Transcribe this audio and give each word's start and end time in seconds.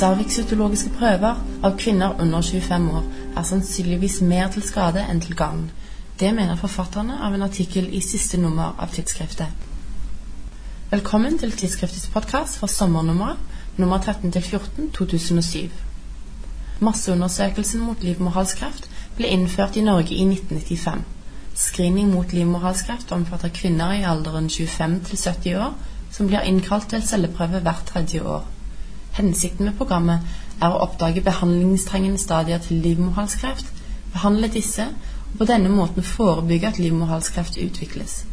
Cervixcytologiske 0.00 0.90
prøver 0.96 1.40
av 1.60 1.74
kvinner 1.76 2.14
under 2.24 2.40
25 2.40 2.84
år 2.90 3.08
er 3.36 3.44
sannsynligvis 3.44 4.14
mer 4.24 4.46
til 4.48 4.62
skade 4.64 5.02
enn 5.04 5.18
til 5.20 5.34
gagn. 5.36 5.66
Det 6.20 6.30
mener 6.32 6.56
forfatterne 6.56 7.18
av 7.26 7.34
en 7.36 7.42
artikkel 7.44 7.90
i 7.92 7.98
siste 8.00 8.38
nummer 8.40 8.78
av 8.80 8.94
tidsskriftet. 8.94 9.66
Velkommen 10.90 11.36
til 11.38 11.52
tidsskriftets 11.52 12.08
podkast 12.14 12.56
for 12.62 12.72
sommernummeret 12.72 13.76
nummer 13.76 14.00
13 14.00 14.32
14 14.32 14.88
2007. 14.96 15.68
Masseundersøkelsen 16.80 17.82
mot 17.84 18.06
livmorhalskreft 18.06 18.88
ble 19.18 19.28
innført 19.28 19.76
i 19.76 19.82
Norge 19.84 20.14
i 20.16 20.24
1995. 20.24 21.02
Screening 21.66 22.14
mot 22.14 22.32
livmorhalskreft 22.32 23.12
omfatter 23.12 23.52
kvinner 23.60 23.92
i 23.98 24.08
alderen 24.14 24.48
25 24.48 24.96
til 25.10 25.22
70 25.26 25.60
år 25.66 25.76
som 26.10 26.32
blir 26.32 26.48
innkalt 26.48 26.88
til 26.88 27.04
celleprøve 27.04 27.60
hvert 27.68 27.84
tredje 27.92 28.24
år. 28.24 28.48
Hensikten 29.18 29.68
med 29.68 29.76
programmet 29.78 30.26
er 30.60 30.70
å 30.70 30.82
oppdage 30.86 31.24
behandlingstrengende 31.24 32.18
stadier 32.20 32.58
til 32.62 32.82
livmorhalskreft, 32.84 33.72
behandle 34.12 34.50
disse 34.52 34.86
og 35.32 35.38
på 35.38 35.46
denne 35.46 35.70
måten 35.70 36.02
forebygge 36.02 36.68
at 36.68 36.78
livmorhalskreft 36.82 37.58
utvikles. 37.62 38.24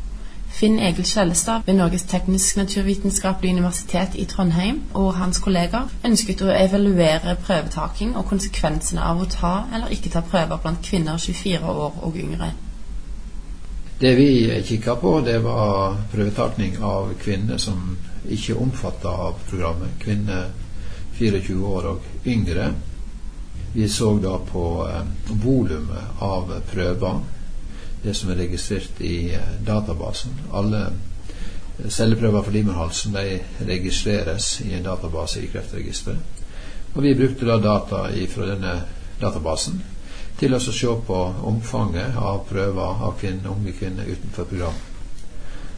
Finn 0.57 0.79
Egil 0.79 1.05
Skjellestad 1.05 1.67
ved 1.67 1.75
Norges 1.77 2.03
teknisk-naturvitenskapelige 2.09 3.53
universitet 3.53 4.15
i 4.15 4.25
Trondheim 4.25 4.79
og 4.93 5.11
hans 5.19 5.37
kollegaer 5.43 5.91
ønsket 6.07 6.41
å 6.41 6.53
evaluere 6.55 7.35
prøvetaking 7.45 8.15
og 8.17 8.25
konsekvensene 8.31 9.03
av 9.03 9.21
å 9.21 9.27
ta 9.29 9.51
eller 9.73 9.93
ikke 9.93 10.13
ta 10.15 10.23
prøver 10.25 10.63
blant 10.63 10.81
kvinner 10.87 11.19
24 11.21 11.75
år 11.83 11.99
og 12.01 12.17
yngre. 12.17 12.53
Det 14.01 14.15
vi 14.17 14.29
kikka 14.65 14.95
på, 15.01 15.19
det 15.25 15.37
var 15.43 15.97
prøvetakning 16.11 16.79
av 16.81 17.13
kvinner 17.21 17.61
som 17.61 17.97
ikke 18.29 18.57
omfatta 18.57 19.13
av 19.27 19.37
programmet. 19.49 19.93
Kvinner 20.01 20.49
24 21.17 21.65
år 21.65 21.89
og 21.91 22.27
yngre. 22.27 22.71
Vi 23.73 23.89
så 23.89 24.13
da 24.21 24.37
på 24.51 24.87
eh, 24.89 25.03
volumet 25.43 26.21
av 26.23 26.53
prøver, 26.71 27.19
det 28.03 28.13
som 28.15 28.31
er 28.31 28.41
registrert 28.43 29.01
i 29.01 29.33
eh, 29.35 29.51
databasen. 29.65 30.33
Alle 30.53 30.87
celleprøver 31.89 32.41
for 32.41 32.51
livmorhalsen 32.51 33.13
de 33.13 33.39
registreres 33.67 34.61
i 34.65 34.73
en 34.73 34.85
database 34.85 35.43
i 35.43 35.51
Kreftregisteret. 35.51 36.17
Og 36.95 37.03
vi 37.03 37.13
brukte 37.15 37.45
da 37.45 37.59
data 37.61 38.07
fra 38.31 38.47
denne 38.49 38.73
databasen 39.21 39.81
til 40.39 40.53
å 40.53 40.59
se 40.61 40.93
på 41.07 41.17
omfanget 41.49 42.17
av 42.17 42.43
prøver 42.49 43.03
av 43.05 43.17
kvinner, 43.19 43.51
unge 43.53 43.73
kvinner 43.77 44.09
utenfor 44.09 44.49
program. 44.49 44.73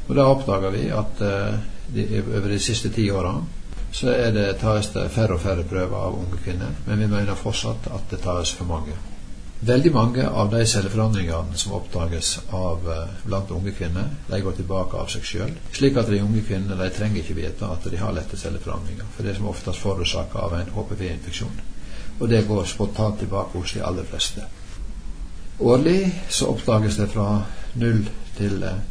Og 0.08 0.16
Da 0.16 0.26
oppdaga 0.26 0.70
vi 0.74 0.90
at 0.92 1.22
uh, 1.22 1.60
de, 1.88 2.06
over 2.22 2.50
de 2.50 2.60
siste 2.60 2.90
ti 2.90 3.10
åra 3.12 3.36
så 3.92 4.12
er 4.14 4.34
det, 4.36 4.48
tas 4.62 4.92
det 4.94 5.08
færre 5.14 5.38
og 5.38 5.42
færre 5.44 5.64
prøver 5.68 5.96
av 5.98 6.18
unge 6.18 6.42
kvinner, 6.44 6.76
men 6.86 7.00
vi 7.00 7.08
mener 7.10 7.40
fortsatt 7.40 7.90
at 7.94 8.12
det 8.12 8.22
tas 8.26 8.52
for 8.56 8.70
mange. 8.70 8.98
Veldig 9.60 9.92
mange 9.92 10.28
av 10.28 10.52
de 10.54 10.62
celleforandringene 10.72 11.58
som 11.60 11.74
oppdages 11.76 12.30
av 12.56 12.86
uh, 12.88 13.02
blant 13.26 13.50
unge 13.52 13.74
kvinner, 13.76 14.08
de 14.30 14.40
går 14.46 14.56
tilbake 14.56 14.96
av 15.02 15.10
seg 15.12 15.26
sjøl. 15.28 15.58
Slik 15.76 16.00
at 16.00 16.08
de 16.08 16.22
unge 16.24 16.46
kvinnene 16.48 16.78
de 16.80 16.88
trenger 16.96 17.24
ikke 17.24 17.36
vite 17.42 17.68
at 17.68 17.90
de 17.92 18.00
har 18.00 18.16
lette 18.16 18.40
celleforandringer, 18.40 19.10
for 19.16 19.26
det 19.26 19.34
er 19.34 19.42
som 19.42 19.52
oftest 19.52 19.84
forårsaka 19.84 20.46
av 20.46 20.56
en 20.62 20.72
HPV-infeksjon 20.78 21.60
og 22.20 22.30
det 22.30 22.48
går 22.48 22.66
spontant 22.66 23.20
tilbake 23.20 23.58
hos 23.58 23.74
de 23.74 23.84
aller 23.84 24.04
fleste. 24.04 24.44
Årlig 25.60 26.12
så 26.30 26.52
oppdages 26.54 26.98
det 27.00 27.08
fra 27.12 27.28
null 27.80 28.04
til 28.38 28.64
eh, 28.64 28.82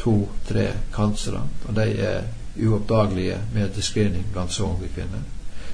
to-tre 0.00 0.66
kansere, 0.92 1.42
og 1.68 1.74
de 1.76 1.86
er 2.04 2.28
uoppdagelige 2.56 3.38
med 3.54 3.82
screening 3.82 4.24
blant 4.32 4.52
så 4.52 4.64
unge 4.64 4.88
kvinner. 4.94 5.22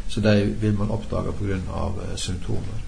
Så 0.09 0.21
de 0.21 0.55
vil 0.61 0.75
man 0.75 0.91
oppdage 0.91 1.33
pga. 1.33 1.56
Eh, 1.56 2.17
symptomer. 2.17 2.84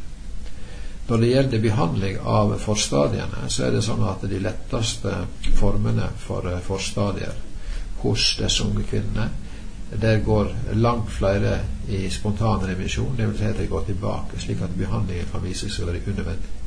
Når 1.08 1.16
det 1.16 1.28
gjelder 1.28 1.60
behandling 1.60 2.18
av 2.20 2.58
forstadiene, 2.58 3.48
så 3.48 3.64
er 3.64 3.70
det 3.72 3.82
sånn 3.82 4.04
at 4.04 4.26
de 4.28 4.40
letteste 4.44 5.14
formene 5.56 6.10
for 6.20 6.46
eh, 6.50 6.60
forstadier 6.60 7.44
hos 8.02 8.34
disse 8.38 8.64
unge 8.64 8.84
kvinnene 8.90 9.30
der 9.88 10.20
går 10.20 10.50
langt 10.76 11.10
flere 11.10 11.60
i 11.88 12.10
spontan 12.12 12.66
remisjon, 12.68 13.16
dvs. 13.16 13.38
Si 13.38 13.44
at 13.44 13.58
de 13.58 13.66
går 13.66 13.86
tilbake, 13.86 14.40
slik 14.40 14.60
at 14.62 14.76
behandlingen 14.76 15.30
kan 15.32 15.42
vise 15.42 15.70
seg 15.70 15.86
å 15.86 15.88
være 15.88 16.02
unødvendig. 16.06 16.57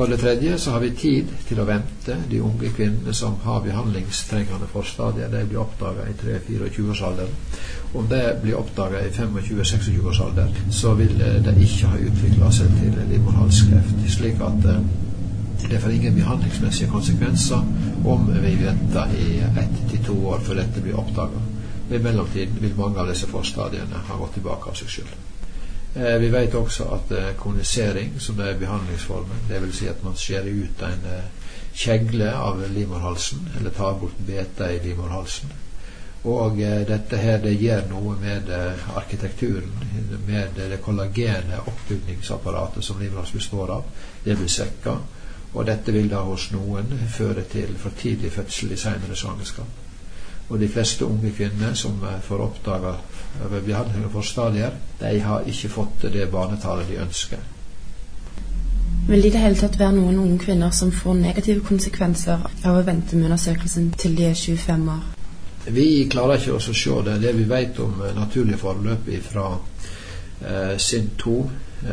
For 0.00 0.08
det 0.08 0.16
tredje 0.18 0.58
så 0.58 0.70
har 0.70 0.80
vi 0.80 0.94
tid 0.96 1.32
til 1.44 1.58
å 1.60 1.64
vente. 1.68 2.14
De 2.30 2.38
unge 2.40 2.70
kvinnene 2.72 3.12
som 3.12 3.34
har 3.42 3.58
behandlingstrengende 3.60 4.68
forstadier, 4.72 5.28
de 5.28 5.42
blir 5.50 5.60
oppdaga 5.60 6.06
i 6.08 6.14
3-24-årsalderen. 6.22 7.34
Om 8.00 8.06
de 8.08 8.20
blir 8.40 8.56
oppdaga 8.56 9.02
i 9.04 9.10
25-26-årsalderen, 9.12 10.72
så 10.72 10.94
vil 10.96 11.12
de 11.20 11.52
ikke 11.66 11.90
ha 11.92 12.00
utvikla 12.00 12.48
seg 12.48 12.72
til 12.78 12.96
livmorhalskreft. 13.10 14.00
Slik 14.14 14.40
at 14.46 14.70
eh, 14.72 14.80
det 15.66 15.82
får 15.84 15.98
ingen 15.98 16.16
behandlingsmessige 16.16 16.88
konsekvenser 16.94 18.08
om 18.08 18.24
vi 18.40 18.54
venter 18.62 19.12
i 19.20 19.42
ett 19.44 19.82
til 19.90 20.06
to 20.06 20.16
år 20.32 20.40
før 20.48 20.62
dette 20.62 20.80
blir 20.80 20.96
oppdaga. 21.04 21.44
I 21.92 22.00
mellomtiden 22.00 22.56
vil 22.64 22.72
mange 22.80 23.04
av 23.04 23.12
disse 23.12 23.28
forstadiene 23.28 24.00
ha 24.08 24.16
gått 24.24 24.38
tilbake 24.40 24.72
av 24.72 24.80
seg 24.80 24.96
selv. 24.96 25.20
Eh, 25.94 26.18
vi 26.18 26.28
vet 26.28 26.54
også 26.54 26.84
at 26.94 27.12
eh, 27.18 27.32
konisering, 27.36 28.20
som 28.20 28.40
er 28.40 28.58
behandlingsformen, 28.58 29.46
dvs. 29.48 29.78
Si 29.78 29.88
at 29.90 30.04
man 30.04 30.14
skjærer 30.16 30.52
ut 30.62 30.84
en 30.86 31.08
eh, 31.10 31.48
kjegle 31.74 32.30
av 32.30 32.62
livmorhalsen, 32.70 33.48
eller 33.58 33.74
tar 33.74 33.98
bort 33.98 34.20
beta 34.26 34.70
i 34.70 34.78
livmorhalsen. 34.84 35.50
Og 36.30 36.58
dette 36.88 37.16
her 37.16 37.38
det 37.40 37.54
gjør 37.56 37.86
noe 37.88 38.12
med 38.20 38.50
arkitekturen, 38.94 39.70
med 40.26 40.58
det 40.58 40.76
kollagene 40.84 41.62
oppbygningsapparatet 41.64 42.84
som 42.84 43.00
livmorhalsen 43.00 43.40
består 43.40 43.72
av. 43.78 43.86
Det 44.24 44.36
blir 44.36 44.52
svekka. 44.52 44.98
Og 45.54 45.64
dette 45.66 45.94
vil 45.96 46.10
da 46.12 46.20
hos 46.28 46.50
noen 46.52 46.92
føre 47.08 47.46
til 47.48 47.72
for 47.80 47.96
tidlig 47.96 48.34
fødsel 48.36 48.76
i 48.76 48.82
senere 48.84 49.16
svangerskap. 49.16 49.89
Og 50.50 50.58
de 50.58 50.68
fleste 50.68 51.06
unge 51.06 51.30
kvinner 51.36 51.74
som 51.78 52.02
eh, 52.04 52.18
får 52.26 52.44
oppdaga 52.48 52.96
behandling 53.64 54.10
for 54.10 54.26
stadier, 54.26 54.74
de 55.00 55.20
har 55.22 55.46
ikke 55.46 55.70
fått 55.70 56.10
det 56.12 56.26
barnetallet 56.32 56.88
de 56.90 56.98
ønsker. 57.04 57.38
Vil 59.08 59.22
det 59.22 59.28
i 59.28 59.32
det 59.34 59.40
hele 59.42 59.58
tatt 59.58 59.78
være 59.78 59.96
noen 59.96 60.18
unge 60.18 60.38
kvinner 60.42 60.70
som 60.74 60.92
får 60.92 61.16
negative 61.18 61.64
konsekvenser 61.66 62.44
av 62.66 62.76
å 62.76 62.84
vente 62.86 63.16
med 63.16 63.30
undersøkelsen 63.30 63.88
til 63.98 64.14
de 64.18 64.28
er 64.28 64.36
25 64.38 64.84
år? 64.92 65.08
Vi 65.70 65.86
klarer 66.10 66.38
ikke 66.38 66.56
å 66.56 66.60
se 66.60 66.98
det. 67.06 67.16
Det 67.22 67.32
vi 67.36 67.46
vet 67.48 67.78
om 67.82 68.02
eh, 68.04 68.14
naturlig 68.16 68.58
forløp 68.60 69.10
fra 69.24 69.48
eh, 69.54 70.76
SIN 70.78 71.10
2 71.18 71.34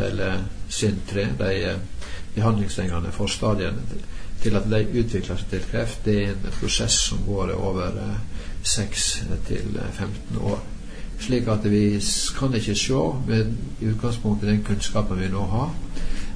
eller 0.08 0.44
SIN 0.70 1.02
3, 1.10 1.26
de 1.40 1.52
eh, 1.72 1.82
behandlingstrengende 2.36 3.12
forstadiene, 3.12 4.02
til 4.42 4.56
at 4.56 4.68
de 4.70 4.82
utvikler 5.00 5.38
seg 5.38 5.50
til 5.52 5.68
kreft, 5.72 6.06
det 6.06 6.18
er 6.24 6.34
en 6.34 6.58
prosess 6.60 7.00
som 7.10 7.24
går 7.26 7.54
over 7.56 8.02
eh, 8.04 8.18
6 8.64 9.24
til 9.48 9.80
15 9.92 10.42
år. 10.42 10.60
Slik 11.20 11.48
at 11.48 11.72
vi 11.72 12.02
kan 12.40 12.54
ikke 12.54 12.76
se, 12.76 12.94
med 13.28 13.54
utgangspunkt 13.82 14.44
i 14.44 14.48
den 14.48 14.64
kunnskapen 14.64 15.20
vi 15.20 15.30
nå 15.34 15.46
har, 15.46 15.74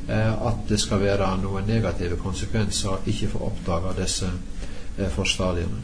eh, 0.09 0.47
at 0.47 0.65
det 0.69 0.79
skal 0.79 1.01
være 1.01 1.29
noen 1.41 1.67
negative 1.67 2.17
konsekvenser 2.17 3.05
ikke 3.05 3.29
få 3.35 3.45
oppdaga 3.51 3.93
disse 4.01 4.31
eh, 4.97 5.09
forstadiene. 5.09 5.83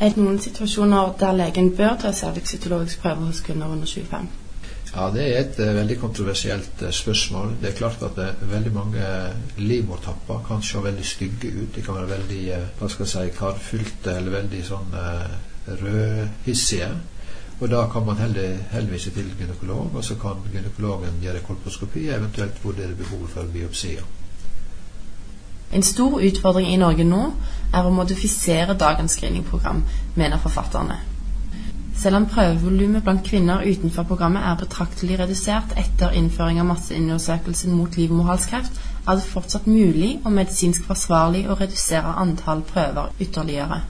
Er 0.00 0.12
det 0.14 0.22
noen 0.22 0.38
situasjoner 0.38 1.16
der 1.20 1.32
legen 1.32 1.72
bør 1.76 1.96
ta 1.98 2.12
cervixcytologisk 2.12 3.00
prøve 3.02 3.26
hos 3.32 3.40
kvinner 3.40 3.66
under 3.66 3.86
25? 3.86 4.47
Ja, 4.94 5.10
Det 5.12 5.24
er 5.24 5.40
et 5.40 5.58
uh, 5.58 5.74
veldig 5.74 5.98
kontroversielt 6.00 6.82
uh, 6.82 6.90
spørsmål. 6.90 7.52
Det 7.60 7.68
er 7.68 7.76
klart 7.76 8.02
at 8.02 8.18
uh, 8.18 8.50
veldig 8.50 8.72
mange 8.72 9.04
livmortapper 9.56 10.44
kan 10.48 10.62
se 10.62 10.82
veldig 10.84 11.04
stygge 11.04 11.52
ut. 11.62 11.74
De 11.76 11.82
kan 11.82 11.94
være 11.94 12.10
veldig 12.10 12.42
hva 12.78 12.88
skal 12.88 13.04
jeg 13.04 13.12
si, 13.12 13.36
karfylte 13.38 14.16
eller 14.16 14.40
veldig 14.40 14.64
sånn 14.64 14.98
rødhissige. 15.82 16.90
Og 17.60 17.70
Da 17.70 17.88
kan 17.92 18.06
man 18.06 18.16
heller 18.16 18.56
henvise 18.70 19.10
til 19.10 19.32
gynekolog, 19.40 19.90
og 19.94 20.04
så 20.04 20.14
kan 20.14 20.38
gynekologen 20.52 21.18
gjøre 21.22 21.42
kolposkopi, 21.46 22.08
eventuelt 22.08 22.64
vurdere 22.64 22.94
behovet 22.94 23.30
for 23.30 23.50
biopsier. 23.52 24.02
En 25.72 25.82
stor 25.82 26.20
utfordring 26.20 26.70
i 26.72 26.76
Norge 26.80 27.04
nå 27.04 27.32
er 27.74 27.84
å 27.84 27.92
modifisere 27.92 28.78
dagens 28.78 29.18
screeningprogram, 29.18 29.82
mener 30.14 30.38
forfatterne. 30.38 30.96
Selv 31.98 32.14
om 32.14 32.28
prøvevolumet 32.30 33.02
blant 33.02 33.24
kvinner 33.26 33.64
utenfor 33.66 34.04
programmet 34.06 34.44
er 34.46 34.58
betraktelig 34.60 35.16
redusert 35.18 35.72
etter 35.80 36.12
innføring 36.14 36.60
av 36.62 36.68
masseundersøkelsen 36.68 37.74
mot 37.74 37.96
livmorhalskreft, 37.98 38.78
er 39.08 39.18
det 39.18 39.24
fortsatt 39.26 39.66
mulig 39.66 40.12
og 40.20 40.30
medisinsk 40.36 40.86
forsvarlig 40.86 41.48
å 41.50 41.56
redusere 41.58 42.12
antall 42.22 42.62
prøver 42.68 43.10
ytterligere. 43.18 43.80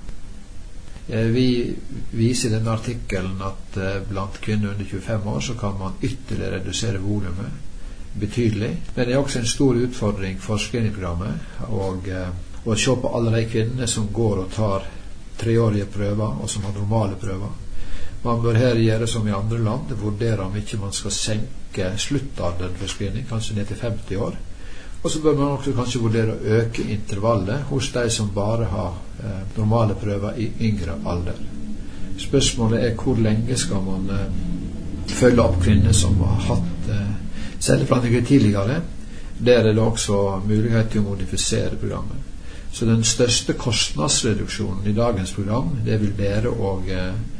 Eh, 1.08 1.28
vi 1.36 1.76
viser 2.16 2.48
i 2.48 2.54
denne 2.56 2.78
artikkelen 2.78 3.44
at 3.44 3.76
eh, 3.76 4.00
blant 4.08 4.40
kvinner 4.40 4.72
under 4.72 4.88
25 4.88 5.30
år 5.34 5.44
så 5.50 5.60
kan 5.60 5.76
man 5.76 6.00
ytterligere 6.00 6.62
redusere 6.62 7.04
volumet 7.04 8.16
betydelig. 8.16 8.74
Men 8.94 9.04
det 9.04 9.14
er 9.14 9.20
også 9.20 9.42
en 9.42 9.52
stor 9.52 9.84
utfordring 9.84 10.40
for 10.40 10.56
screeningprogrammet 10.56 11.62
eh, 11.68 12.28
å 12.64 12.80
se 12.88 12.98
på 13.04 13.14
alle 13.20 13.36
de 13.36 13.46
kvinnene 13.52 13.86
som 13.86 14.08
går 14.12 14.44
og 14.46 14.52
tar 14.56 14.92
treårige 15.38 15.92
prøver, 15.92 16.40
og 16.40 16.48
som 16.50 16.64
har 16.64 16.78
normale 16.80 17.20
prøver 17.20 17.67
Man 18.24 18.42
bør 18.42 18.56
her 18.58 18.78
gjøre 18.82 19.06
som 19.06 19.28
i 19.28 19.34
andre 19.34 19.58
land, 19.62 19.94
vurdere 20.00 20.46
om 20.46 20.56
ikke 20.56 20.80
man 20.80 20.92
skal 20.92 21.14
senke 21.14 21.92
sluttalderen 21.96 22.74
for 22.78 22.90
screening, 22.90 23.26
kanskje 23.28 23.54
ned 23.56 23.68
til 23.70 23.78
50 23.80 24.16
år. 24.16 24.38
Og 25.02 25.10
så 25.10 25.20
bør 25.22 25.36
man 25.38 25.52
også 25.54 25.72
kanskje 25.76 26.02
vurdere 26.02 26.34
å 26.34 26.56
øke 26.58 26.82
intervallet 26.90 27.68
hos 27.70 27.92
de 27.94 28.08
som 28.10 28.32
bare 28.34 28.66
har 28.66 28.96
eh, 29.22 29.44
normale 29.56 29.94
prøver 29.94 30.40
i 30.42 30.48
yngre 30.66 30.98
alder. 31.06 31.38
Spørsmålet 32.18 32.84
er 32.84 32.96
hvor 32.98 33.20
lenge 33.22 33.56
skal 33.56 33.84
man 33.86 34.10
eh, 34.10 34.24
følge 35.14 35.44
opp 35.44 35.62
kvinner 35.62 35.94
som 35.94 36.18
har 36.24 36.42
hatt 36.48 36.90
eh, 36.90 37.14
celleplanting 37.60 38.26
tidligere. 38.26 38.80
Der 39.38 39.62
er 39.62 39.72
det 39.72 39.78
også 39.78 40.40
mulighet 40.48 40.90
til 40.90 41.04
å 41.04 41.12
modifisere 41.12 41.78
programmet. 41.78 42.26
Så 42.72 42.84
den 42.84 43.04
største 43.06 43.54
kostnadsreduksjonen 43.54 44.90
i 44.90 44.98
dagens 44.98 45.30
program, 45.32 45.76
det 45.86 46.02
vil 46.02 46.18
være 46.18 46.50
å 46.50 46.78
Eh, 46.90 47.37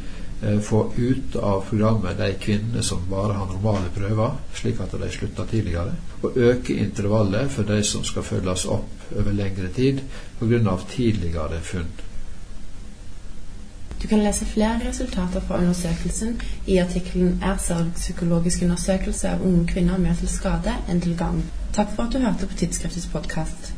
få 0.62 0.92
ut 0.96 1.36
av 1.36 1.64
programmet 1.68 2.18
de 2.18 2.32
kvinnene 2.38 2.82
som 2.82 3.06
bare 3.10 3.34
har 3.34 3.46
normale 3.46 3.90
prøver, 3.94 4.36
slik 4.54 4.80
at 4.80 4.94
de 5.00 5.10
slutter 5.10 5.46
tidligere, 5.50 5.94
og 6.22 6.36
øke 6.36 6.76
intervallet 6.76 7.50
for 7.50 7.62
de 7.66 7.82
som 7.84 8.04
skal 8.04 8.22
følges 8.22 8.66
opp 8.66 9.08
over 9.16 9.32
lengre 9.32 9.68
tid 9.74 10.00
pga. 10.38 10.76
tidligere 10.90 11.60
funn. 11.62 11.90
Du 14.02 14.06
kan 14.08 14.22
lese 14.22 14.44
flere 14.44 14.80
resultater 14.88 15.40
fra 15.40 15.58
undersøkelsen 15.58 16.40
i 16.66 16.76
artikkelen 16.78 17.42
'Er 17.42 17.56
salgspsykologisk 17.56 18.62
undersøkelse 18.62 19.28
av 19.28 19.42
unge 19.42 19.66
kvinner 19.66 19.98
mer 19.98 20.14
til 20.14 20.28
skade 20.28 20.74
enn 20.88 21.00
til 21.00 21.16
gagn'. 21.16 21.42
Takk 21.72 21.88
for 21.96 22.02
at 22.02 22.12
du 22.12 22.18
hørte 22.18 22.46
på 22.46 22.54
Tidsskriftets 22.54 23.06
podkast. 23.06 23.77